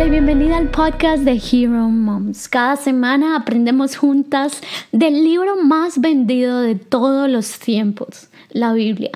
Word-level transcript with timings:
Hola 0.00 0.08
y 0.08 0.12
bienvenida 0.12 0.56
al 0.56 0.70
podcast 0.70 1.24
de 1.24 1.32
Hero 1.32 1.90
Moms. 1.90 2.48
Cada 2.48 2.76
semana 2.76 3.36
aprendemos 3.36 3.96
juntas 3.96 4.62
del 4.92 5.22
libro 5.22 5.62
más 5.62 6.00
vendido 6.00 6.62
de 6.62 6.74
todos 6.74 7.28
los 7.28 7.58
tiempos, 7.58 8.30
la 8.48 8.72
Biblia. 8.72 9.10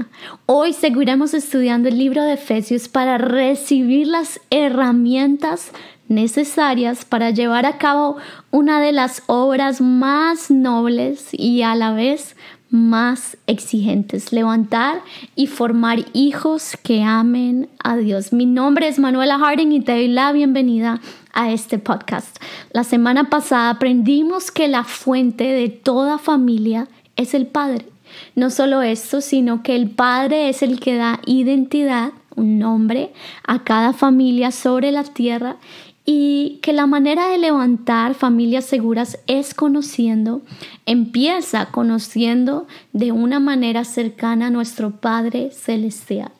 Hoy 0.44 0.74
seguiremos 0.74 1.32
estudiando 1.32 1.88
el 1.88 1.96
libro 1.96 2.22
de 2.22 2.34
Efesios 2.34 2.88
para 2.88 3.16
recibir 3.16 4.08
las 4.08 4.42
herramientas 4.50 5.72
necesarias 6.08 7.06
para 7.06 7.30
llevar 7.30 7.64
a 7.64 7.78
cabo 7.78 8.18
una 8.50 8.78
de 8.82 8.92
las 8.92 9.22
obras 9.24 9.80
más 9.80 10.50
nobles 10.50 11.28
y 11.32 11.62
a 11.62 11.74
la 11.76 11.94
vez 11.94 12.36
más 12.74 13.36
exigentes, 13.46 14.32
levantar 14.32 15.00
y 15.36 15.46
formar 15.46 16.00
hijos 16.12 16.76
que 16.82 17.04
amen 17.04 17.68
a 17.78 17.96
Dios. 17.96 18.32
Mi 18.32 18.46
nombre 18.46 18.88
es 18.88 18.98
Manuela 18.98 19.38
Harding 19.38 19.70
y 19.70 19.80
te 19.80 19.92
doy 19.92 20.08
la 20.08 20.32
bienvenida 20.32 21.00
a 21.32 21.52
este 21.52 21.78
podcast. 21.78 22.36
La 22.72 22.82
semana 22.82 23.30
pasada 23.30 23.70
aprendimos 23.70 24.50
que 24.50 24.66
la 24.66 24.82
fuente 24.82 25.44
de 25.44 25.68
toda 25.68 26.18
familia 26.18 26.88
es 27.14 27.34
el 27.34 27.46
Padre. 27.46 27.86
No 28.34 28.50
solo 28.50 28.82
esto, 28.82 29.20
sino 29.20 29.62
que 29.62 29.76
el 29.76 29.90
Padre 29.90 30.48
es 30.48 30.60
el 30.64 30.80
que 30.80 30.96
da 30.96 31.20
identidad, 31.26 32.10
un 32.34 32.58
nombre, 32.58 33.12
a 33.46 33.62
cada 33.62 33.92
familia 33.92 34.50
sobre 34.50 34.90
la 34.90 35.04
tierra 35.04 35.58
y 36.04 36.58
que 36.62 36.72
la 36.72 36.86
manera 36.86 37.28
de 37.28 37.38
levantar 37.38 38.14
familias 38.14 38.66
seguras 38.66 39.18
es 39.26 39.54
conociendo, 39.54 40.42
empieza 40.84 41.66
conociendo 41.66 42.66
de 42.92 43.12
una 43.12 43.40
manera 43.40 43.84
cercana 43.84 44.48
a 44.48 44.50
nuestro 44.50 44.90
Padre 45.00 45.50
Celestial. 45.50 46.32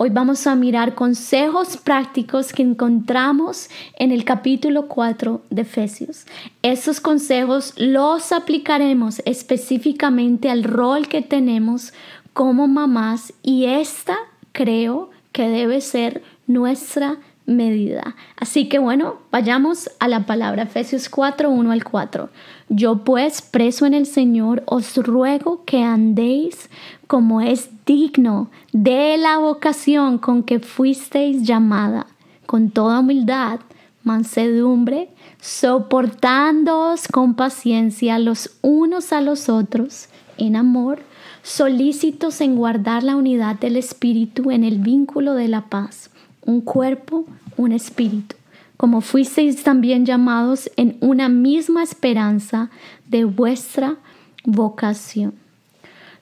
Hoy 0.00 0.10
vamos 0.10 0.46
a 0.46 0.54
mirar 0.54 0.94
consejos 0.94 1.76
prácticos 1.76 2.52
que 2.52 2.62
encontramos 2.62 3.68
en 3.98 4.12
el 4.12 4.24
capítulo 4.24 4.86
4 4.86 5.42
de 5.50 5.62
Efesios. 5.62 6.24
Esos 6.62 7.00
consejos 7.00 7.74
los 7.76 8.30
aplicaremos 8.30 9.20
específicamente 9.24 10.50
al 10.50 10.62
rol 10.62 11.08
que 11.08 11.22
tenemos 11.22 11.92
como 12.32 12.68
mamás 12.68 13.32
y 13.42 13.64
esta 13.64 14.16
creo 14.52 15.10
que 15.32 15.48
debe 15.48 15.80
ser 15.80 16.22
nuestra 16.46 17.18
medida. 17.48 18.14
Así 18.36 18.68
que 18.68 18.78
bueno, 18.78 19.16
vayamos 19.32 19.90
a 19.98 20.06
la 20.06 20.26
palabra 20.26 20.64
Efesios 20.64 21.08
4, 21.08 21.50
1 21.50 21.72
al 21.72 21.82
4. 21.82 22.28
Yo 22.68 23.04
pues, 23.04 23.42
preso 23.42 23.86
en 23.86 23.94
el 23.94 24.06
Señor, 24.06 24.62
os 24.66 24.96
ruego 24.96 25.64
que 25.64 25.82
andéis 25.82 26.70
como 27.06 27.40
es 27.40 27.70
digno 27.86 28.50
de 28.72 29.16
la 29.16 29.38
vocación 29.38 30.18
con 30.18 30.42
que 30.42 30.60
fuisteis 30.60 31.42
llamada, 31.42 32.06
con 32.46 32.70
toda 32.70 33.00
humildad, 33.00 33.60
mansedumbre, 34.04 35.08
soportándoos 35.40 37.08
con 37.08 37.34
paciencia 37.34 38.18
los 38.18 38.58
unos 38.60 39.12
a 39.12 39.20
los 39.22 39.48
otros, 39.48 40.08
en 40.36 40.54
amor, 40.54 41.00
solícitos 41.42 42.40
en 42.40 42.56
guardar 42.56 43.02
la 43.02 43.16
unidad 43.16 43.56
del 43.56 43.76
Espíritu 43.76 44.50
en 44.50 44.64
el 44.64 44.78
vínculo 44.78 45.34
de 45.34 45.48
la 45.48 45.62
paz 45.62 46.10
un 46.48 46.62
cuerpo, 46.62 47.26
un 47.58 47.72
espíritu, 47.72 48.34
como 48.78 49.02
fuisteis 49.02 49.62
también 49.62 50.06
llamados 50.06 50.70
en 50.76 50.96
una 51.00 51.28
misma 51.28 51.82
esperanza 51.82 52.70
de 53.06 53.24
vuestra 53.24 53.96
vocación. 54.44 55.34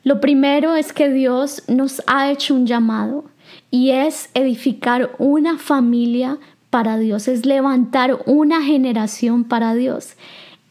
Lo 0.02 0.20
primero 0.20 0.74
es 0.74 0.92
que 0.92 1.12
Dios 1.12 1.62
nos 1.68 2.02
ha 2.08 2.28
hecho 2.32 2.56
un 2.56 2.66
llamado 2.66 3.24
y 3.70 3.90
es 3.90 4.28
edificar 4.34 5.12
una 5.18 5.58
familia 5.58 6.38
para 6.70 6.98
Dios, 6.98 7.28
es 7.28 7.46
levantar 7.46 8.18
una 8.26 8.64
generación 8.64 9.44
para 9.44 9.74
Dios. 9.74 10.14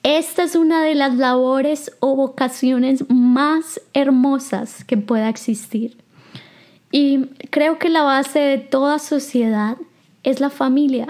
Esta 0.03 0.43
es 0.43 0.57
una 0.57 0.83
de 0.83 0.95
las 0.95 1.15
labores 1.15 1.93
o 2.01 2.13
vocaciones 2.17 3.09
más 3.09 3.79
hermosas 3.93 4.83
que 4.83 4.97
pueda 4.97 5.29
existir. 5.29 5.95
Y 6.97 7.25
creo 7.49 7.77
que 7.77 7.89
la 7.89 8.03
base 8.03 8.39
de 8.39 8.57
toda 8.57 8.99
sociedad 8.99 9.75
es 10.23 10.39
la 10.39 10.49
familia. 10.49 11.07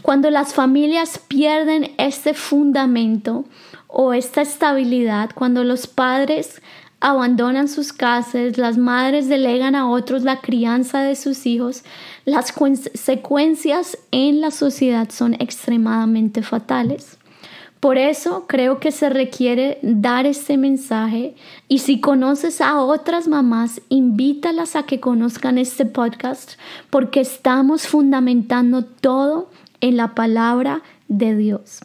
Cuando 0.00 0.30
las 0.30 0.54
familias 0.54 1.18
pierden 1.28 1.92
este 1.98 2.32
fundamento 2.32 3.44
o 3.86 4.14
esta 4.14 4.40
estabilidad, 4.40 5.28
cuando 5.34 5.62
los 5.62 5.86
padres 5.86 6.62
abandonan 7.00 7.68
sus 7.68 7.92
casas, 7.92 8.56
las 8.56 8.78
madres 8.78 9.28
delegan 9.28 9.74
a 9.74 9.90
otros 9.90 10.22
la 10.22 10.40
crianza 10.40 11.02
de 11.02 11.14
sus 11.16 11.44
hijos, 11.44 11.84
las 12.24 12.50
consecuencias 12.50 13.98
en 14.12 14.40
la 14.40 14.50
sociedad 14.50 15.10
son 15.10 15.34
extremadamente 15.34 16.40
fatales. 16.40 17.15
Por 17.80 17.98
eso 17.98 18.46
creo 18.46 18.80
que 18.80 18.90
se 18.90 19.10
requiere 19.10 19.78
dar 19.82 20.24
este 20.26 20.56
mensaje 20.56 21.34
y 21.68 21.78
si 21.78 22.00
conoces 22.00 22.60
a 22.60 22.80
otras 22.80 23.28
mamás, 23.28 23.82
invítalas 23.90 24.76
a 24.76 24.84
que 24.84 24.98
conozcan 24.98 25.58
este 25.58 25.84
podcast 25.84 26.52
porque 26.90 27.20
estamos 27.20 27.86
fundamentando 27.86 28.84
todo 28.84 29.50
en 29.80 29.96
la 29.96 30.14
palabra 30.14 30.82
de 31.08 31.36
Dios. 31.36 31.80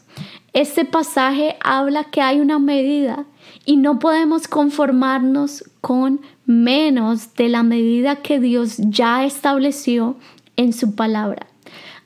Este 0.54 0.86
pasaje 0.86 1.58
habla 1.64 2.06
que 2.06 2.22
hay 2.22 2.40
una 2.40 2.60
medida 2.60 3.26
y 3.66 3.78
no 3.78 4.00
podemos 4.00 4.48
conformarnos 4.48 5.64
con 5.82 6.22
menos 6.46 7.34
de 7.36 7.50
la 7.50 7.64
medida 7.64 8.18
que 8.18 8.40
Dios 8.40 8.78
ya 8.78 9.26
estableció 9.26 10.16
en 10.56 10.74
su 10.74 10.96
palabra. 10.96 11.48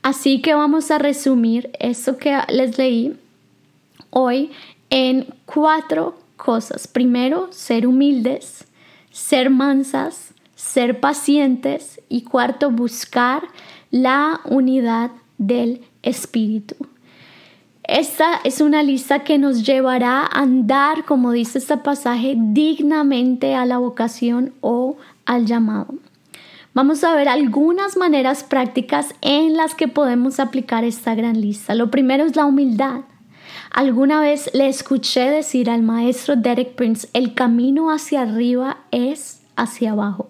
Así 0.02 0.42
que 0.42 0.54
vamos 0.54 0.92
a 0.92 1.00
resumir 1.00 1.72
esto 1.80 2.18
que 2.18 2.38
les 2.50 2.78
leí 2.78 3.18
hoy 4.18 4.52
en 4.90 5.28
cuatro 5.46 6.18
cosas. 6.38 6.88
Primero, 6.88 7.50
ser 7.52 7.86
humildes, 7.86 8.66
ser 9.12 9.50
mansas, 9.50 10.34
ser 10.56 11.02
pacientes 11.02 12.02
y 12.08 12.22
cuarto, 12.22 12.72
buscar 12.72 13.44
la 13.92 14.40
unidad 14.46 15.12
del 15.38 15.82
Espíritu. 16.02 16.76
Esta 17.84 18.40
es 18.44 18.62
una 18.62 18.84
lista 18.84 19.24
que 19.24 19.38
nos 19.38 19.66
llevará 19.66 20.22
a 20.22 20.42
andar, 20.42 21.04
como 21.06 21.32
dice 21.32 21.60
este 21.60 21.78
pasaje, 21.78 22.36
dignamente 22.38 23.54
a 23.54 23.66
la 23.66 23.78
vocación 23.78 24.54
o 24.62 24.96
al 25.26 25.46
llamado. 25.46 25.94
Vamos 26.74 27.04
a 27.04 27.14
ver 27.16 27.28
algunas 27.28 27.96
maneras 27.96 28.44
prácticas 28.44 29.14
en 29.22 29.56
las 29.56 29.76
que 29.76 29.88
podemos 29.88 30.40
aplicar 30.40 30.84
esta 30.84 31.16
gran 31.16 31.40
lista. 31.40 31.76
Lo 31.76 31.92
primero 31.92 32.24
es 32.26 32.36
la 32.36 32.46
humildad. 32.46 33.02
Alguna 33.72 34.22
vez 34.22 34.50
le 34.54 34.68
escuché 34.68 35.30
decir 35.30 35.70
al 35.70 35.82
maestro 35.82 36.36
Derek 36.36 36.76
Prince, 36.76 37.10
el 37.14 37.34
camino 37.34 37.92
hacia 37.92 38.22
arriba 38.22 38.78
es 38.92 39.42
hacia 39.56 39.92
abajo. 39.92 40.30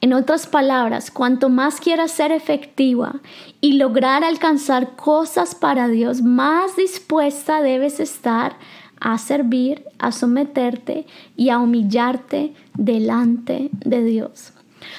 En 0.00 0.12
otras 0.12 0.46
palabras, 0.46 1.10
cuanto 1.10 1.48
más 1.48 1.80
quieras 1.80 2.10
ser 2.10 2.32
efectiva 2.32 3.20
y 3.60 3.74
lograr 3.74 4.24
alcanzar 4.24 4.96
cosas 4.96 5.54
para 5.54 5.88
Dios, 5.88 6.22
más 6.22 6.76
dispuesta 6.76 7.62
debes 7.62 8.00
estar 8.00 8.56
a 9.00 9.18
servir, 9.18 9.84
a 9.98 10.12
someterte 10.12 11.06
y 11.36 11.50
a 11.50 11.58
humillarte 11.58 12.54
delante 12.74 13.70
de 13.72 14.04
Dios. 14.04 14.52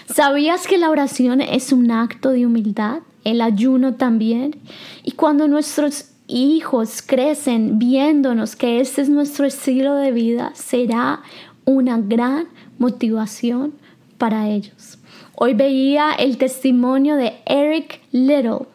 ¿Sabías 0.05 0.67
que 0.67 0.77
la 0.77 0.89
oración 0.89 1.41
es 1.41 1.71
un 1.71 1.91
acto 1.91 2.29
de 2.31 2.45
humildad? 2.45 2.99
El 3.23 3.41
ayuno 3.41 3.95
también. 3.95 4.59
Y 5.03 5.11
cuando 5.11 5.47
nuestros 5.47 6.12
hijos 6.27 7.01
crecen 7.01 7.79
viéndonos 7.79 8.55
que 8.55 8.79
este 8.79 9.01
es 9.01 9.09
nuestro 9.09 9.45
estilo 9.45 9.95
de 9.95 10.11
vida, 10.11 10.51
será 10.55 11.21
una 11.65 11.97
gran 11.97 12.47
motivación 12.77 13.73
para 14.17 14.49
ellos. 14.49 14.97
Hoy 15.35 15.53
veía 15.53 16.11
el 16.11 16.37
testimonio 16.37 17.15
de 17.15 17.33
Eric 17.45 18.01
Little. 18.11 18.67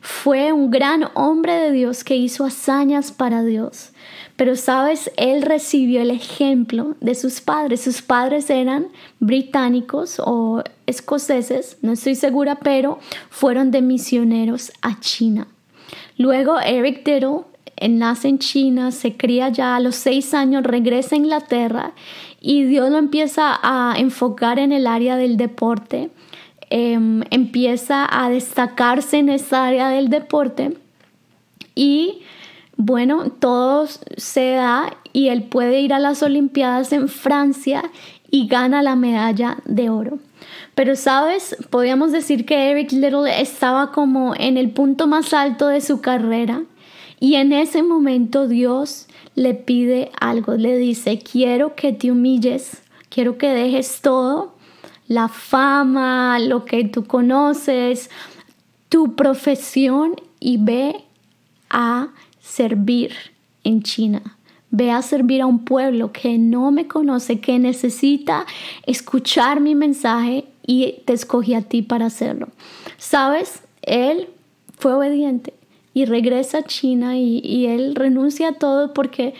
Fue 0.00 0.52
un 0.52 0.70
gran 0.70 1.08
hombre 1.14 1.54
de 1.54 1.72
Dios 1.72 2.04
que 2.04 2.16
hizo 2.16 2.44
hazañas 2.44 3.12
para 3.12 3.42
Dios. 3.42 3.92
Pero 4.36 4.56
sabes, 4.56 5.10
él 5.16 5.42
recibió 5.42 6.02
el 6.02 6.10
ejemplo 6.10 6.96
de 7.00 7.14
sus 7.14 7.40
padres. 7.40 7.82
Sus 7.82 8.02
padres 8.02 8.50
eran 8.50 8.88
británicos 9.20 10.20
o 10.24 10.62
escoceses, 10.86 11.76
no 11.82 11.92
estoy 11.92 12.14
segura, 12.14 12.56
pero 12.56 12.98
fueron 13.30 13.70
de 13.70 13.82
misioneros 13.82 14.72
a 14.82 14.98
China. 15.00 15.46
Luego 16.22 16.60
Eric 16.60 17.04
Diddle 17.04 17.40
nace 17.88 18.28
en 18.28 18.38
China, 18.38 18.92
se 18.92 19.16
cría 19.16 19.48
ya 19.48 19.74
a 19.74 19.80
los 19.80 19.96
seis 19.96 20.34
años, 20.34 20.62
regresa 20.62 21.16
a 21.16 21.18
Inglaterra 21.18 21.92
y 22.40 22.62
Dios 22.62 22.90
lo 22.90 22.98
empieza 22.98 23.58
a 23.60 23.96
enfocar 23.98 24.60
en 24.60 24.70
el 24.70 24.86
área 24.86 25.16
del 25.16 25.36
deporte, 25.36 26.10
em, 26.70 27.24
empieza 27.30 28.06
a 28.08 28.30
destacarse 28.30 29.18
en 29.18 29.30
esa 29.30 29.66
área 29.66 29.88
del 29.88 30.10
deporte 30.10 30.78
y 31.74 32.20
bueno, 32.76 33.30
todo 33.30 33.88
se 34.16 34.52
da 34.52 34.96
y 35.12 35.26
él 35.28 35.42
puede 35.42 35.80
ir 35.80 35.92
a 35.92 35.98
las 35.98 36.22
Olimpiadas 36.22 36.92
en 36.92 37.08
Francia 37.08 37.82
y 38.30 38.46
gana 38.46 38.80
la 38.84 38.94
medalla 38.94 39.56
de 39.64 39.90
oro. 39.90 40.20
Pero 40.74 40.96
sabes, 40.96 41.56
podríamos 41.70 42.12
decir 42.12 42.46
que 42.46 42.70
Eric 42.70 42.92
Little 42.92 43.40
estaba 43.40 43.92
como 43.92 44.34
en 44.34 44.56
el 44.56 44.70
punto 44.70 45.06
más 45.06 45.34
alto 45.34 45.68
de 45.68 45.80
su 45.80 46.00
carrera 46.00 46.62
y 47.20 47.34
en 47.34 47.52
ese 47.52 47.82
momento 47.82 48.48
Dios 48.48 49.06
le 49.34 49.54
pide 49.54 50.10
algo, 50.20 50.54
le 50.54 50.76
dice, 50.76 51.18
quiero 51.18 51.74
que 51.74 51.92
te 51.92 52.10
humilles, 52.10 52.82
quiero 53.10 53.38
que 53.38 53.48
dejes 53.48 54.00
todo, 54.00 54.54
la 55.08 55.28
fama, 55.28 56.38
lo 56.38 56.64
que 56.64 56.84
tú 56.84 57.04
conoces, 57.04 58.10
tu 58.88 59.14
profesión 59.14 60.16
y 60.40 60.56
ve 60.56 60.96
a 61.70 62.08
servir 62.40 63.14
en 63.62 63.82
China. 63.82 64.22
Ve 64.70 64.90
a 64.90 65.02
servir 65.02 65.42
a 65.42 65.46
un 65.46 65.64
pueblo 65.64 66.12
que 66.12 66.38
no 66.38 66.70
me 66.70 66.88
conoce, 66.88 67.40
que 67.40 67.58
necesita 67.58 68.46
escuchar 68.86 69.60
mi 69.60 69.74
mensaje 69.74 70.46
y 70.66 71.02
te 71.04 71.12
escogí 71.12 71.54
a 71.54 71.62
ti 71.62 71.82
para 71.82 72.06
hacerlo. 72.06 72.48
¿Sabes? 72.98 73.62
Él 73.82 74.28
fue 74.78 74.94
obediente 74.94 75.54
y 75.94 76.04
regresa 76.04 76.58
a 76.58 76.64
China 76.64 77.16
y, 77.16 77.40
y 77.44 77.66
él 77.66 77.94
renuncia 77.94 78.48
a 78.48 78.52
todo 78.52 78.94
porque 78.94 79.34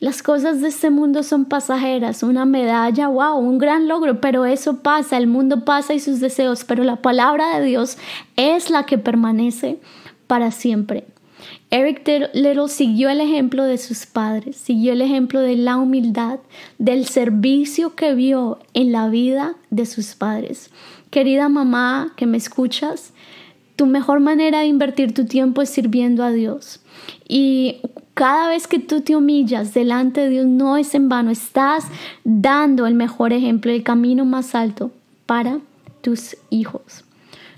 las 0.00 0.22
cosas 0.22 0.60
de 0.60 0.68
este 0.68 0.90
mundo 0.90 1.24
son 1.24 1.44
pasajeras, 1.44 2.22
una 2.22 2.44
medalla, 2.44 3.08
wow, 3.08 3.36
un 3.36 3.58
gran 3.58 3.88
logro, 3.88 4.20
pero 4.20 4.44
eso 4.44 4.78
pasa, 4.78 5.16
el 5.16 5.26
mundo 5.26 5.64
pasa 5.64 5.92
y 5.92 5.98
sus 5.98 6.20
deseos, 6.20 6.64
pero 6.64 6.84
la 6.84 6.96
palabra 6.96 7.58
de 7.58 7.66
Dios 7.66 7.98
es 8.36 8.70
la 8.70 8.86
que 8.86 8.98
permanece 8.98 9.80
para 10.28 10.52
siempre. 10.52 11.04
Eric 11.70 12.08
Little 12.32 12.68
siguió 12.68 13.10
el 13.10 13.20
ejemplo 13.20 13.64
de 13.64 13.76
sus 13.76 14.06
padres, 14.06 14.56
siguió 14.56 14.94
el 14.94 15.02
ejemplo 15.02 15.40
de 15.40 15.56
la 15.56 15.76
humildad, 15.76 16.38
del 16.78 17.06
servicio 17.06 17.94
que 17.94 18.14
vio 18.14 18.58
en 18.72 18.90
la 18.90 19.08
vida 19.08 19.54
de 19.68 19.84
sus 19.84 20.14
padres. 20.14 20.70
Querida 21.10 21.50
mamá 21.50 22.14
que 22.16 22.24
me 22.24 22.38
escuchas, 22.38 23.12
tu 23.76 23.84
mejor 23.84 24.20
manera 24.20 24.60
de 24.60 24.66
invertir 24.66 25.12
tu 25.12 25.26
tiempo 25.26 25.60
es 25.60 25.68
sirviendo 25.68 26.24
a 26.24 26.32
Dios. 26.32 26.80
Y 27.28 27.76
cada 28.14 28.48
vez 28.48 28.66
que 28.66 28.78
tú 28.78 29.02
te 29.02 29.14
humillas 29.14 29.74
delante 29.74 30.22
de 30.22 30.30
Dios 30.30 30.46
no 30.46 30.78
es 30.78 30.94
en 30.94 31.10
vano, 31.10 31.30
estás 31.30 31.84
dando 32.24 32.86
el 32.86 32.94
mejor 32.94 33.34
ejemplo, 33.34 33.70
el 33.70 33.82
camino 33.82 34.24
más 34.24 34.54
alto 34.54 34.90
para 35.26 35.60
tus 36.00 36.36
hijos. 36.48 37.04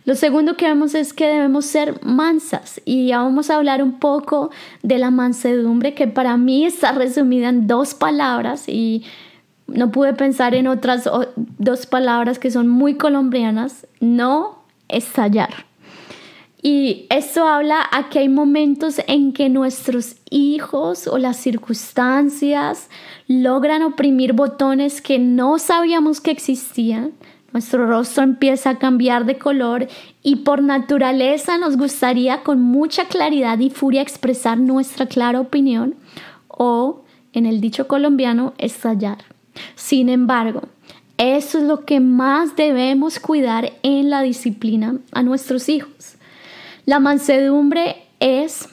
Lo 0.05 0.14
segundo 0.14 0.56
que 0.56 0.67
vemos 0.67 0.94
es 0.94 1.12
que 1.12 1.26
debemos 1.26 1.67
ser 1.67 2.02
mansas 2.05 2.81
y 2.85 3.08
ya 3.08 3.19
vamos 3.19 3.50
a 3.50 3.56
hablar 3.56 3.82
un 3.82 3.99
poco 3.99 4.50
de 4.82 4.99
la 4.99 5.11
mansedumbre 5.11 5.94
que 5.94 6.06
para 6.06 6.37
mí 6.37 6.64
está 6.64 6.93
resumida 6.93 7.50
en 7.50 7.67
dos 7.67 7.94
palabras 7.94 8.69
y 8.69 9.05
no 9.67 9.93
pude 9.93 10.14
pensar 10.14 10.55
en 10.55 10.67
otras 10.67 11.08
dos 11.37 11.87
palabras 11.87 12.38
que 12.38 12.50
son 12.50 12.69
muy 12.69 12.94
colombianas, 12.94 13.87
no 14.00 14.64
estallar. 14.88 15.67
Y 16.62 17.06
esto 17.08 17.47
habla 17.47 17.88
a 17.91 18.11
que 18.11 18.19
hay 18.19 18.29
momentos 18.29 19.00
en 19.06 19.32
que 19.32 19.49
nuestros 19.49 20.17
hijos 20.31 21.06
o 21.06 21.17
las 21.17 21.38
circunstancias 21.38 22.91
logran 23.29 23.82
oprimir 23.82 24.35
botones 24.35 25.00
que 25.00 25.19
no 25.19 25.58
sabíamos 25.58 26.20
que 26.20 26.31
existían 26.31 27.12
nuestro 27.52 27.87
rostro 27.87 28.23
empieza 28.23 28.70
a 28.70 28.79
cambiar 28.79 29.26
de 29.26 29.38
color 29.38 29.88
y 30.23 30.37
por 30.37 30.62
naturaleza 30.62 31.58
nos 31.58 31.76
gustaría 31.76 32.43
con 32.43 32.61
mucha 32.61 33.06
claridad 33.06 33.58
y 33.58 33.70
furia 33.70 34.02
expresar 34.02 34.58
nuestra 34.58 35.06
clara 35.06 35.41
opinión 35.41 35.94
o, 36.49 37.02
en 37.32 37.47
el 37.47 37.61
dicho 37.61 37.88
colombiano, 37.88 38.55
estallar. 38.58 39.19
Sin 39.75 40.08
embargo, 40.08 40.62
eso 41.19 41.58
es 41.58 41.64
lo 41.64 41.85
que 41.85 42.00
más 42.00 42.56
debemos 42.56 43.19
cuidar 43.19 43.73
en 43.82 44.08
la 44.08 44.23
disciplina 44.23 44.97
a 45.12 45.23
nuestros 45.23 45.69
hijos. 45.69 46.14
La 46.87 46.99
mansedumbre 46.99 47.97
es 48.20 48.70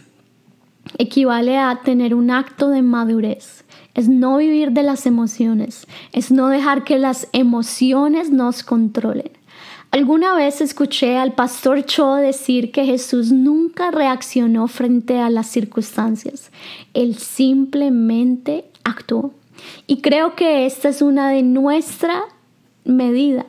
equivale 0.98 1.57
a 1.57 1.81
tener 1.84 2.13
un 2.13 2.31
acto 2.31 2.69
de 2.69 2.81
madurez 2.81 3.66
es 3.98 4.07
no 4.07 4.38
vivir 4.38 4.72
de 4.72 4.84
las 4.84 5.07
emociones, 5.07 5.88
es 6.13 6.31
no 6.31 6.50
dejar 6.50 6.84
que 6.84 7.00
las 7.00 7.28
emociones 7.34 8.30
nos 8.30 8.62
controlen. 8.62 9.31
Alguna 9.89 10.36
vez 10.36 10.62
escuché 10.62 11.18
al 11.18 11.34
pastor 11.34 11.84
Cho 11.84 12.13
decir 12.13 12.72
que 12.72 12.86
Jesús 12.86 13.31
nunca 13.31 13.89
reaccionó 13.89 14.68
frente 14.68 15.18
a 15.19 15.31
las 15.31 15.48
circunstancias, 15.48 16.51
él 16.94 17.18
simplemente 17.18 18.66
actuó. 18.84 19.34
Y 19.88 20.01
creo 20.01 20.36
que 20.36 20.68
esta 20.68 20.89
es 20.89 21.01
una 21.01 21.31
de 21.31 21.42
nuestra 21.42 22.22
medida, 22.86 23.48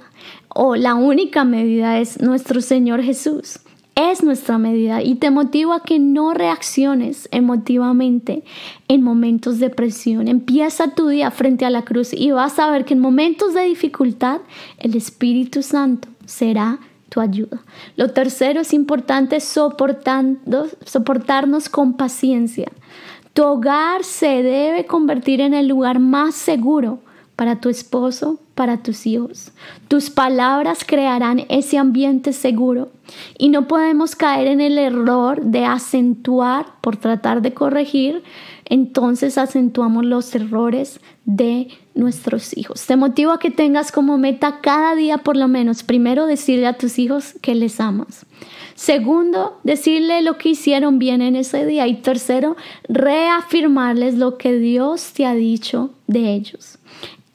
o 0.49 0.77
la 0.77 0.95
única 0.95 1.45
medida 1.45 1.99
es 1.99 2.23
nuestro 2.23 2.63
Señor 2.63 3.03
Jesús 3.03 3.61
es 3.99 4.23
nuestra 4.23 4.59
medida 4.59 5.03
y 5.03 5.17
te 5.17 5.33
motivo 5.33 5.73
a 5.73 5.83
que 5.83 5.99
no 5.99 6.33
reacciones 6.33 7.29
emotivamente 7.33 8.45
en 8.87 9.03
momentos 9.03 9.59
de 9.59 9.71
presión. 9.71 10.29
Empieza 10.29 10.95
tu 10.95 11.09
día 11.09 11.33
frente 11.33 11.65
a 11.65 11.71
la 11.71 11.83
cruz 11.83 12.13
y 12.13 12.31
vas 12.31 12.61
a 12.61 12.71
ver 12.71 12.85
que 12.85 12.95
en 12.95 13.01
momentos 13.01 13.55
de 13.55 13.65
dificultad 13.65 14.41
el 14.79 14.95
Espíritu 14.95 15.65
Santo 15.65 16.07
será 16.27 16.79
tu 17.09 17.21
ayuda. 17.21 17.61
Lo 17.97 18.13
tercero 18.13 18.61
es 18.61 18.73
importante 18.73 19.41
soportando, 19.41 20.69
soportarnos 20.85 21.69
con 21.69 21.95
paciencia. 21.95 22.71
Tu 23.33 23.43
hogar 23.43 24.05
se 24.05 24.45
debe 24.45 24.87
convertir 24.87 25.41
en 25.41 25.55
el 25.55 25.67
lugar 25.67 25.99
más 25.99 26.37
seguro 26.37 27.01
para 27.35 27.61
tu 27.61 27.69
esposo, 27.69 28.39
para 28.59 28.79
tus 28.79 29.07
hijos. 29.07 29.53
Tus 29.87 30.11
palabras 30.11 30.81
crearán 30.85 31.45
ese 31.49 31.79
ambiente 31.79 32.33
seguro 32.33 32.91
y 33.39 33.51
no 33.51 33.69
podemos 33.69 34.17
caer 34.17 34.49
en 34.49 34.61
el 34.61 34.79
error 34.79 35.41
de 35.45 35.65
acentuar 35.65 36.67
por 36.81 36.97
tratar 36.97 37.41
de 37.41 37.55
corregir, 37.55 38.25
entonces 38.65 39.39
acentuamos 39.39 40.05
los 40.05 40.35
errores 40.35 40.99
de 41.25 41.69
nuestros 41.95 42.57
hijos. 42.57 42.85
Te 42.85 42.97
motivo 42.97 43.31
a 43.31 43.39
que 43.39 43.53
tengas 43.53 43.93
como 43.93 44.19
meta 44.19 44.59
cada 44.61 44.97
día 44.97 45.19
por 45.19 45.37
lo 45.37 45.47
menos, 45.47 45.85
primero 45.85 46.27
decirle 46.27 46.67
a 46.67 46.77
tus 46.77 46.99
hijos 46.99 47.35
que 47.41 47.55
les 47.55 47.79
amas. 47.79 48.27
Segundo, 48.75 49.61
decirle 49.63 50.21
lo 50.23 50.37
que 50.37 50.49
hicieron 50.49 50.99
bien 50.99 51.23
en 51.23 51.37
ese 51.37 51.65
día. 51.65 51.87
Y 51.87 51.95
tercero, 51.95 52.57
reafirmarles 52.89 54.15
lo 54.15 54.37
que 54.37 54.53
Dios 54.55 55.13
te 55.13 55.27
ha 55.27 55.35
dicho 55.35 55.91
de 56.09 56.33
ellos. 56.33 56.79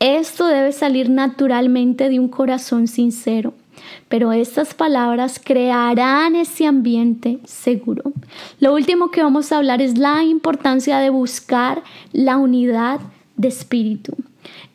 Esto 0.04 0.48
debe 0.48 0.74
salir 0.74 1.10
naturalmente 1.10 2.10
de 2.10 2.20
un 2.20 2.28
corazón 2.28 2.90
sincero, 2.90 3.54
pero 4.10 4.34
estas 4.34 4.74
palabras 4.74 5.40
crearán 5.42 6.36
ese 6.36 6.66
ambiente 6.66 7.40
seguro. 7.46 8.12
Lo 8.60 8.74
último 8.74 9.12
que 9.12 9.24
vamos 9.24 9.54
a 9.54 9.58
hablar 9.60 9.82
es 9.82 9.98
la 9.98 10.22
importancia 10.26 10.98
de 10.98 11.10
buscar 11.10 11.84
la 12.12 12.36
unidad 12.36 13.00
de 13.38 13.48
espíritu. 13.48 14.14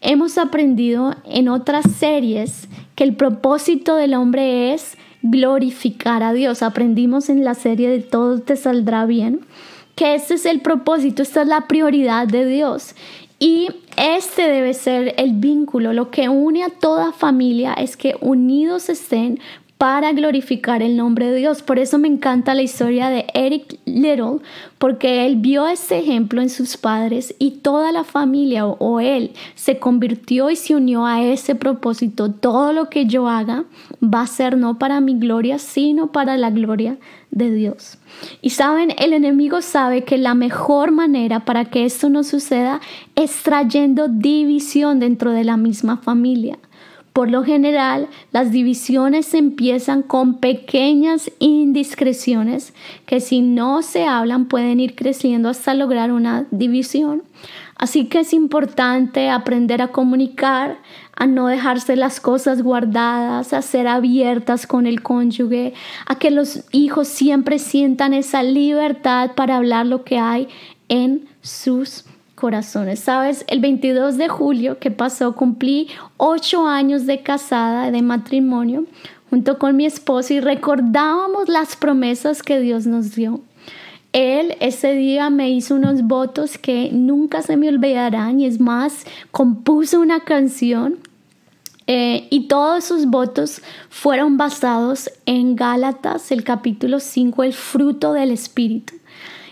Hemos 0.01 0.39
aprendido 0.39 1.15
en 1.27 1.51
otras 1.51 1.85
series 1.99 2.67
que 2.95 3.05
el 3.05 3.15
propósito 3.15 3.97
del 3.97 4.15
hombre 4.15 4.73
es 4.73 4.97
glorificar 5.21 6.23
a 6.23 6.33
Dios. 6.33 6.63
Aprendimos 6.63 7.29
en 7.29 7.45
la 7.45 7.53
serie 7.53 7.91
de 7.91 8.01
Todo 8.01 8.41
te 8.41 8.57
saldrá 8.57 9.05
bien 9.05 9.41
que 9.95 10.15
este 10.15 10.35
es 10.35 10.47
el 10.47 10.61
propósito, 10.61 11.23
esta 11.23 11.43
es 11.43 11.49
la 11.49 11.67
prioridad 11.67 12.29
de 12.29 12.47
Dios. 12.47 12.95
Y 13.39 13.69
este 13.97 14.43
debe 14.43 14.75
ser 14.75 15.15
el 15.17 15.35
vínculo. 15.35 15.93
Lo 15.93 16.11
que 16.11 16.29
une 16.29 16.65
a 16.65 16.71
toda 16.71 17.13
familia 17.13 17.75
es 17.75 17.97
que 17.97 18.17
unidos 18.21 18.89
estén 18.89 19.39
para 19.79 20.13
glorificar 20.13 20.83
el 20.83 20.97
nombre 20.97 21.31
de 21.31 21.37
Dios. 21.37 21.63
Por 21.63 21.79
eso 21.79 21.99
me 21.99 22.09
encanta 22.09 22.55
la 22.55 22.63
historia 22.63 23.11
de 23.11 23.27
Eric 23.33 23.79
Little, 23.85 24.41
porque 24.79 25.25
él 25.25 25.37
vio 25.37 25.69
ese 25.69 26.01
ejemplo 26.01 26.43
en 26.43 26.51
sus 26.51 26.77
padres 26.77 27.35
y 27.39 27.53
toda 27.63 27.93
la 27.93 28.03
familia 28.03 28.67
o, 28.67 28.99
él 28.99 29.31
se 29.55 29.79
convirtió 29.79 30.51
y 30.51 30.57
se 30.57 30.75
unió 30.75 31.07
a 31.07 31.23
ese 31.23 31.55
propósito. 31.55 32.33
Todo 32.33 32.73
lo 32.73 32.91
que 32.91 33.07
yo 33.07 33.29
haga 33.29 33.65
va 34.03 34.23
a 34.23 34.27
ser 34.27 34.57
no 34.57 34.79
para 34.79 35.01
mi 35.01 35.17
gloria, 35.17 35.59
sino 35.59 36.11
para 36.11 36.37
la 36.37 36.51
gloria 36.51 36.99
de 37.31 37.53
Dios. 37.53 37.99
Y 38.43 38.51
saben, 38.51 38.93
el 38.99 39.13
enemigo 39.13 39.63
sabe 39.63 40.03
que 40.03 40.19
la 40.19 40.35
mejor 40.35 40.91
manera 40.91 41.45
para 41.45 41.67
que 41.67 41.85
esto 41.85 42.09
no 42.09 42.25
suceda 42.25 42.81
es 43.15 43.45
trayendo 43.45 44.09
división 44.09 44.99
dentro 44.99 45.31
de 45.31 45.45
la 45.45 45.57
misma 45.57 45.99
familia. 45.99 46.59
Por 47.19 47.33
lo 47.33 47.43
general, 47.43 48.07
las 48.31 48.53
divisiones 48.53 49.35
empiezan 49.35 50.03
con 50.03 50.35
pequeñas 50.35 51.33
indiscreciones 51.41 52.75
que 53.07 53.19
si 53.19 53.41
no 53.41 53.83
se 53.83 54.05
hablan 54.07 54.47
pueden 54.47 54.79
ir 54.79 54.95
creciendo 54.95 55.49
hasta 55.49 55.75
lograr 55.75 56.13
una 56.13 56.47
división. 56.53 57.25
Así 57.75 58.05
que 58.05 58.21
es 58.21 58.33
importante 58.33 59.31
aprender 59.31 59.83
a 59.83 59.89
comunicar, 59.89 60.79
a 61.17 61.27
no 61.27 61.49
dejarse 61.49 61.97
las 61.97 62.21
cosas 62.21 62.63
guardadas, 62.63 63.53
a 63.53 63.63
ser 63.63 63.89
abiertas 63.89 64.69
con 64.69 64.87
el 64.87 65.03
cónyuge, 65.03 65.75
a 66.07 66.21
que 66.21 66.31
los 66.31 66.67
hijos 66.71 67.09
siempre 67.09 67.59
sientan 67.59 68.15
esa 68.15 68.45
libertad 68.45 69.33
para 69.35 69.57
hablar 69.57 69.87
lo 69.87 70.05
que 70.05 70.21
hay 70.21 70.47
en 70.89 71.27
sus 71.43 72.05
corazones. 72.39 73.01
Sabes, 73.01 73.45
el 73.49 73.61
22 73.61 74.17
de 74.17 74.29
julio 74.29 74.79
que 74.79 74.91
pasó 74.91 75.35
cumplí 75.35 75.89
ocho 76.17 76.67
años 76.67 77.05
de 77.05 77.23
casada, 77.23 77.91
de 77.91 78.01
matrimonio, 78.01 78.85
junto 79.29 79.59
con 79.59 79.77
mi 79.77 79.85
esposo 79.85 80.33
y 80.35 80.41
recordábamos 80.41 81.49
las 81.49 81.75
promesas 81.77 82.43
que 82.43 82.61
Dios 82.61 82.87
nos 82.87 83.15
dio. 83.15 83.41
Él 84.13 84.57
ese 84.61 84.93
día 84.95 85.29
me 85.31 85.51
hizo 85.51 85.75
unos 85.75 86.03
votos 86.03 86.57
que 86.57 86.91
nunca 86.93 87.43
se 87.43 87.57
me 87.57 87.69
olvidarán 87.69 88.41
y 88.41 88.47
es 88.47 88.59
más, 88.61 89.05
compuso 89.33 90.01
una 90.01 90.21
canción 90.21 90.99
eh, 91.87 92.29
y 92.31 92.49
todos 92.49 92.85
sus 92.85 93.07
votos 93.07 93.63
fueron 93.91 94.37
basados 94.37 95.11
en 95.27 95.57
Gálatas, 95.57 96.31
el 96.31 96.45
capítulo 96.45 97.01
5, 97.01 97.43
el 97.43 97.53
fruto 97.53 98.13
del 98.13 98.31
Espíritu. 98.31 98.95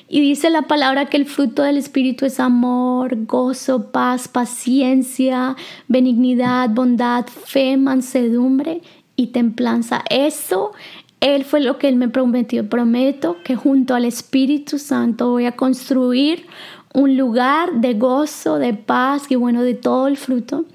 Y 0.08 0.20
dice 0.20 0.50
la 0.50 0.62
palabra 0.62 1.06
que 1.06 1.16
el 1.16 1.26
fruto 1.26 1.62
del 1.62 1.76
Espíritu 1.76 2.26
es 2.26 2.38
amor, 2.38 3.26
gozo, 3.26 3.90
paz, 3.90 4.28
paciencia, 4.28 5.56
benignidad, 5.88 6.70
bondad, 6.70 7.26
fe, 7.26 7.76
mansedumbre 7.76 8.82
y 9.16 9.28
templanza. 9.28 10.04
Eso, 10.08 10.72
Él 11.20 11.44
fue 11.44 11.60
lo 11.60 11.78
que 11.78 11.88
Él 11.88 11.96
me 11.96 12.08
prometió. 12.08 12.68
Prometo 12.68 13.38
que 13.42 13.56
junto 13.56 13.94
al 13.94 14.04
Espíritu 14.04 14.78
Santo 14.78 15.30
voy 15.30 15.46
a 15.46 15.56
construir 15.56 16.46
un 16.94 17.16
lugar 17.16 17.80
de 17.80 17.94
gozo, 17.94 18.58
de 18.58 18.74
paz 18.74 19.24
y 19.28 19.34
bueno, 19.34 19.62
de 19.62 19.74
todo 19.74 20.06
el 20.06 20.16
fruto. 20.16 20.66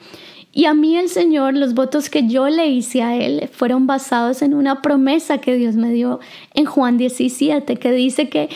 Y 0.54 0.66
a 0.66 0.74
mí 0.74 0.98
el 0.98 1.08
Señor, 1.08 1.56
los 1.56 1.74
votos 1.74 2.10
que 2.10 2.28
yo 2.28 2.50
le 2.50 2.68
hice 2.68 3.02
a 3.02 3.16
Él 3.16 3.50
fueron 3.54 3.88
basados 3.88 4.42
en 4.42 4.54
una 4.54 4.82
promesa 4.82 5.38
que 5.38 5.56
Dios 5.56 5.76
me 5.76 5.92
dio 5.94 6.20
en 6.54 6.66
Juan 6.66 6.98
17, 6.98 7.78
que 7.78 7.92
dice 7.94 8.28
que 8.28 8.50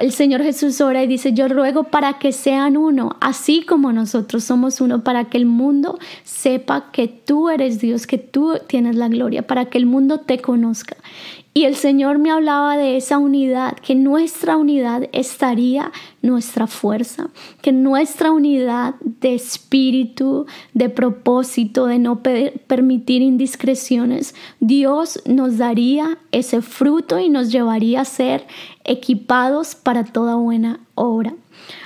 el 0.00 0.12
Señor 0.12 0.42
Jesús 0.42 0.80
ora 0.80 1.02
y 1.02 1.06
dice, 1.06 1.34
yo 1.34 1.48
ruego 1.48 1.84
para 1.84 2.18
que 2.18 2.32
sean 2.32 2.78
uno, 2.78 3.16
así 3.20 3.62
como 3.62 3.92
nosotros 3.92 4.42
somos 4.42 4.80
uno, 4.80 5.04
para 5.04 5.26
que 5.26 5.36
el 5.36 5.44
mundo 5.44 5.98
sepa 6.24 6.90
que 6.92 7.08
tú 7.08 7.50
eres 7.50 7.78
Dios, 7.78 8.06
que 8.06 8.16
tú 8.16 8.54
tienes 8.66 8.96
la 8.96 9.08
gloria, 9.08 9.46
para 9.46 9.66
que 9.66 9.76
el 9.76 9.84
mundo 9.84 10.20
te 10.20 10.38
conozca. 10.38 10.96
Y 11.54 11.64
el 11.64 11.74
Señor 11.74 12.18
me 12.18 12.30
hablaba 12.30 12.76
de 12.76 12.96
esa 12.96 13.18
unidad, 13.18 13.76
que 13.78 13.96
nuestra 13.96 14.56
unidad 14.56 15.08
estaría 15.12 15.90
nuestra 16.22 16.68
fuerza, 16.68 17.30
que 17.62 17.72
nuestra 17.72 18.30
unidad 18.30 18.94
de 19.00 19.34
espíritu, 19.34 20.46
de 20.74 20.88
propósito, 20.88 21.86
de 21.86 21.98
no 21.98 22.22
permitir 22.22 23.22
indiscreciones, 23.22 24.36
Dios 24.60 25.20
nos 25.26 25.58
daría 25.58 26.18
ese 26.30 26.62
fruto 26.62 27.18
y 27.18 27.28
nos 27.28 27.50
llevaría 27.50 28.02
a 28.02 28.04
ser 28.04 28.46
equipados 28.84 29.74
para 29.74 30.04
toda 30.04 30.36
buena 30.36 30.80
obra. 30.94 31.34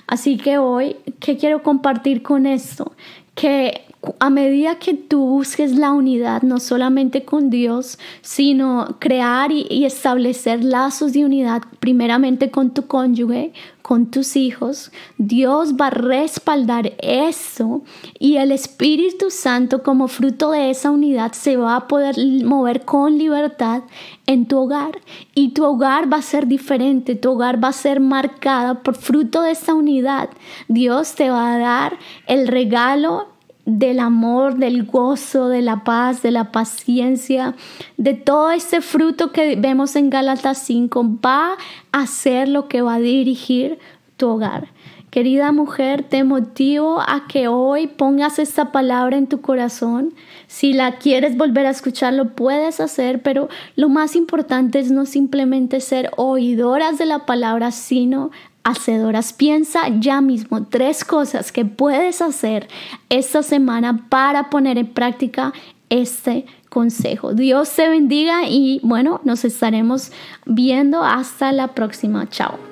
Así 0.07 0.37
que 0.37 0.59
hoy, 0.59 0.97
¿qué 1.19 1.38
quiero 1.38 1.62
compartir 1.62 2.23
con 2.23 2.45
esto? 2.45 2.92
Que 3.35 3.87
a 4.18 4.30
medida 4.30 4.78
que 4.78 4.94
tú 4.94 5.21
busques 5.21 5.76
la 5.76 5.92
unidad, 5.92 6.42
no 6.42 6.59
solamente 6.59 7.25
con 7.25 7.50
Dios, 7.50 7.99
sino 8.21 8.97
crear 8.99 9.52
y, 9.52 9.85
establecer 9.85 10.64
lazos 10.64 11.12
de 11.12 11.25
unidad, 11.25 11.62
primeramente 11.78 12.50
con 12.50 12.71
tu 12.71 12.87
cónyuge, 12.87 13.52
con 13.82 14.11
tus 14.11 14.37
hijos, 14.37 14.92
Dios 15.18 15.75
va 15.75 15.88
a 15.88 15.90
respaldar 15.90 16.92
eso 16.99 17.82
y 18.18 18.37
el 18.37 18.52
Espíritu 18.52 19.30
Santo 19.30 19.82
como 19.82 20.09
fruto 20.09 20.52
de 20.52 20.71
esa 20.71 20.90
unidad 20.90 21.32
se 21.32 21.56
va 21.56 21.76
a 21.76 21.88
poder 21.88 22.16
mover 22.44 22.85
con 22.85 23.18
libertad 23.18 23.82
en 24.26 24.47
tu 24.47 24.59
hogar 24.59 25.00
y 25.35 25.50
tu 25.50 25.64
hogar 25.64 26.11
va 26.11 26.18
a 26.18 26.23
ser 26.23 26.47
diferente, 26.47 27.16
tu 27.16 27.32
hogar 27.32 27.62
va 27.62 27.68
a 27.68 27.73
ser 27.73 28.00
marcada 28.00 28.82
por 28.82 28.94
fruto 28.94 29.42
de 29.42 29.50
esa 29.50 29.75
unidad. 29.75 30.30
Dios 30.68 31.14
te 31.14 31.30
va 31.30 31.54
a 31.54 31.59
dar 31.59 31.99
el 32.26 32.47
regalo 32.47 33.31
del 33.64 34.00
amor, 34.00 34.57
del 34.57 34.85
gozo, 34.85 35.49
de 35.49 35.62
la 35.62 35.85
paz, 35.85 36.23
de 36.23 36.31
la 36.31 36.50
paciencia, 36.50 37.54
de 37.97 38.14
todo 38.14 38.50
ese 38.50 38.81
fruto 38.81 39.33
que 39.33 39.57
vemos 39.57 39.95
en 39.97 40.11
Gálatas 40.11 40.59
5, 40.59 41.19
va 41.25 41.57
a 41.92 42.07
ser 42.07 42.49
lo 42.49 42.69
que 42.69 42.83
va 42.83 42.95
a 42.95 43.00
dirigir 43.00 43.78
tu 44.16 44.28
hogar. 44.28 44.69
Querida 45.12 45.52
mujer, 45.52 46.04
te 46.04 46.25
motivo 46.25 46.99
a 47.02 47.26
que 47.28 47.47
hoy 47.47 47.87
pongas 47.87 48.38
esta 48.38 48.73
palabra 48.73 49.19
en 49.19 49.26
tu 49.26 49.42
corazón. 49.42 50.14
Si 50.47 50.73
la 50.73 50.92
quieres 50.92 51.37
volver 51.37 51.66
a 51.66 51.71
escuchar, 51.71 52.14
lo 52.14 52.31
puedes 52.35 52.81
hacer, 52.81 53.21
pero 53.21 53.50
lo 53.76 53.90
más 53.90 54.16
importante 54.16 54.78
es 54.78 54.90
no 54.90 55.04
simplemente 55.04 55.81
ser 55.81 56.11
oidoras 56.16 56.97
de 56.97 57.04
la 57.04 57.26
palabra, 57.26 57.73
sino 57.73 58.31
hacedoras. 58.64 59.33
Piensa 59.33 59.88
ya 59.99 60.21
mismo 60.21 60.64
tres 60.64 61.04
cosas 61.04 61.52
que 61.52 61.64
puedes 61.64 62.21
hacer 62.23 62.69
esta 63.09 63.42
semana 63.42 64.07
para 64.09 64.50
poner 64.50 64.78
en 64.78 64.87
práctica 64.87 65.52
este 65.90 66.47
consejo. 66.69 67.35
Dios 67.35 67.71
te 67.75 67.88
bendiga 67.88 68.49
y 68.49 68.81
bueno, 68.83 69.21
nos 69.25 69.45
estaremos 69.45 70.11
viendo 70.47 71.04
hasta 71.04 71.52
la 71.52 71.69
próxima. 71.69 72.28
Chao. 72.28 72.71